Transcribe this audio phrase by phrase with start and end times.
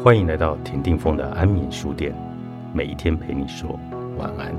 [0.00, 2.12] 欢迎来到田定峰的安眠书店，
[2.72, 3.78] 每一天陪你说
[4.18, 4.52] 晚安。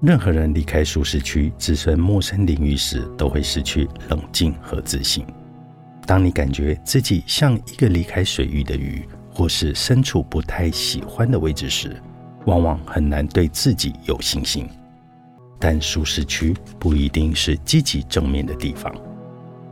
[0.00, 5.24] 任何人离开舒适区，置身陌生领域时，都会失去冷静和自信。
[6.06, 11.96] 当你感觉自己像一个离开水域的鱼，或是身处不太喜欢的位置时，
[12.46, 14.68] 往往很难对自己有信心。
[15.58, 18.92] 但舒适区不一定是积极正面的地方。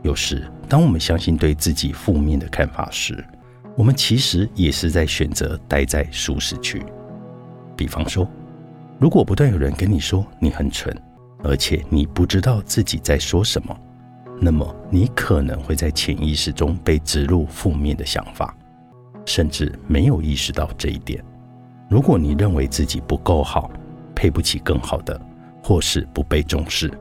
[0.03, 3.23] 有时，当我们相信对自己负面的看法时，
[3.75, 6.81] 我们其实也是在选择待在舒适区。
[7.75, 8.27] 比方说，
[8.99, 10.95] 如果不断有人跟你说你很蠢，
[11.43, 13.77] 而且你不知道自己在说什么。
[14.39, 18.55] 那么，你可能会在潜意识中被植入负面的想法，
[19.25, 21.23] 甚至没有意识到这一点。
[21.89, 23.69] 如果你认为自己不够好，
[24.15, 25.19] 配不起更好的，
[25.63, 26.91] 或是不被重视，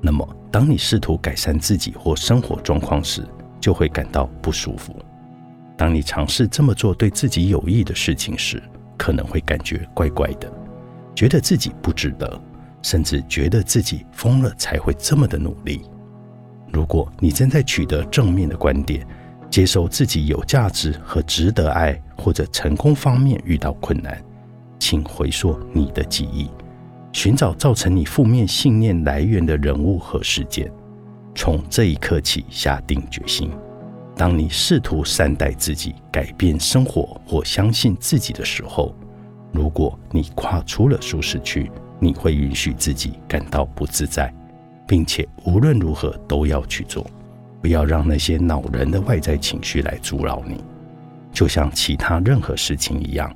[0.00, 3.26] 那么当你试图改善自己或生活状况时，
[3.60, 4.94] 就会感到不舒服。
[5.76, 8.62] 当你尝试这么做对自己有益的事情时，
[8.96, 10.52] 可能会感觉怪怪的，
[11.14, 12.40] 觉得自己不值得，
[12.82, 15.82] 甚至觉得自己疯了才会这么的努力。
[16.72, 19.06] 如果你正在取得正面的观点，
[19.50, 24.22] 接受自己有价值和值得爱，或者成功方面遇到困难，
[24.78, 26.48] 请回溯你的记忆，
[27.12, 30.70] 寻找造成你负面信念来源的人物和事件。
[31.34, 33.50] 从这一刻起下定决心：
[34.16, 38.94] 当你试图善待自己、改变生活或相信自己的时候，
[39.52, 44.32] 如果你跨出了舒适区，你会允许自己感到不自在。
[44.88, 47.06] 并且无论如何都要去做，
[47.60, 50.62] 不要让那些恼人的外在情绪来阻扰你。
[51.32, 53.34] 就像其他任何事情一样，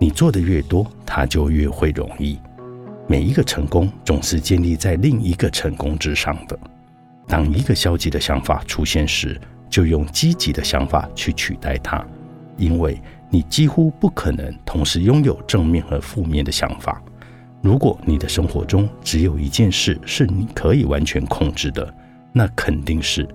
[0.00, 2.38] 你做的越多，它就越会容易。
[3.06, 6.58] 每一个成功总是建立在另一个成功之上的。
[7.26, 9.40] 当一个消极的想法出现时，
[9.70, 12.04] 就用积极的想法去取代它，
[12.56, 13.00] 因为
[13.30, 17.00] 你几乎不可能同时拥有正面和负面的想法。
[17.62, 21.94] 如果你的生活中只有一件事是你可以完全控制的，
[22.32, 23.28] 那肯定是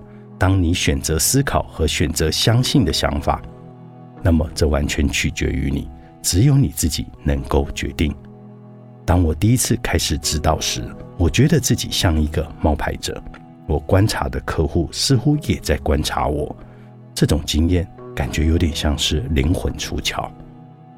[0.43, 3.41] 当你选择思考和选择相信的想法。
[4.21, 5.87] 那么这完全取决于你，
[6.21, 8.13] 只有你自己能够决定。
[9.05, 10.83] 当我第一次开始指导时，
[11.17, 13.23] 我觉得自己像一个冒牌者，
[13.67, 16.53] 我观察的客户似乎也在观察我。
[17.15, 20.29] 这种经验感觉有点像是灵魂出窍。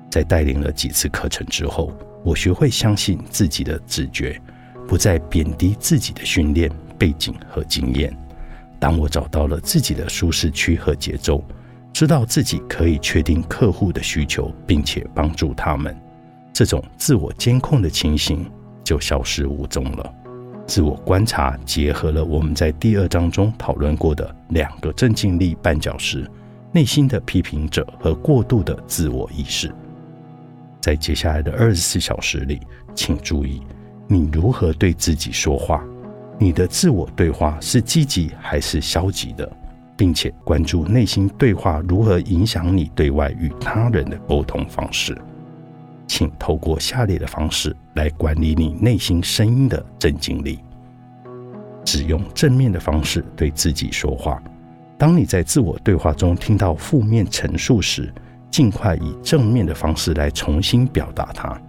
[0.10, 1.94] 在带领了几次课程之后。
[2.24, 4.42] 我学会相信自己的直觉，
[4.88, 6.68] 不再贬低自己的训练
[6.98, 8.12] 背景和经验。
[8.86, 11.44] 当我找到了自己的舒适区和节奏，
[11.92, 16.00] 知道自己可以确定客户的需求，并且帮助他们，
[16.54, 18.46] 这种自我监控的情形
[18.84, 20.14] 就消失无踪了。
[20.68, 26.30] 自我观察结合了我们在第二章中讨论过的两个镇静力绊脚石：
[26.72, 29.74] 内心的批评者和过度的自我意识。
[30.80, 32.62] 在接下来的二十四小时里，
[32.94, 33.64] 请注意
[34.08, 35.84] 你如何对自己说话，
[36.38, 39.50] 你的自我对话是积极还是消极的，
[39.96, 45.18] 并且关注内心对话如何影响你对外与他人的沟通方式。
[46.08, 50.60] 请透过下列的方式来管理你内心声音的镇静力：
[51.84, 54.42] 只用正面的方式对自己说话。
[54.98, 58.14] 当你在自我对话中听到负面陈述时，
[58.52, 61.60] 尽快以正面的方式来重新表达它，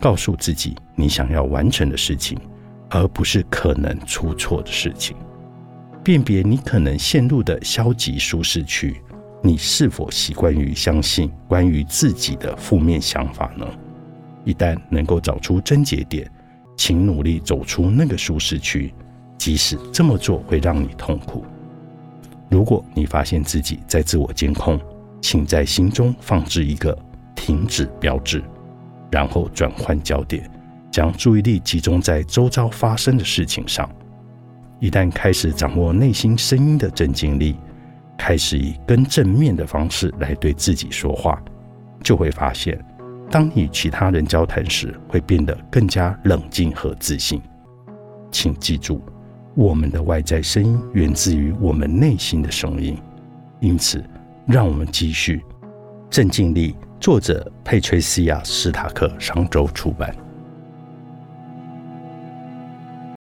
[0.00, 2.36] 告诉自己你想要完成的事情，
[2.94, 5.16] 而不是可能出错的事情。
[6.04, 9.02] 辨别你可能陷入的消极舒适区，
[9.42, 13.66] 你是否习惯于相信关于自己的负面想法呢？
[14.44, 16.30] 一旦能够找出症结点，
[16.76, 18.94] 请努力走出那个舒适区，
[19.36, 21.44] 即使这么做会让你痛苦。
[22.48, 24.78] 如果你发现自己在自我监控，
[25.20, 26.96] 请在心中放置一个
[27.34, 28.40] 停止标志，
[29.10, 30.48] 然后转换焦点，
[30.94, 33.90] 将注意力集中在周遭发生的事情上。
[34.78, 37.56] 一旦开始掌握内心声音的镇静力，
[38.16, 41.42] 开始以更正面的方式来对自己说话，
[42.00, 42.80] 就会发现，
[43.28, 47.42] 当你与其他人交谈时，会变得更加冷静和自信。
[48.30, 49.02] 请记住，
[49.56, 52.96] 我们的外在声音源自于我们内心的声音，
[53.58, 54.00] 因此。
[54.46, 55.42] 让我们继续。
[56.08, 60.14] 镇静力，作者佩崔西亚·斯塔克，商周出版。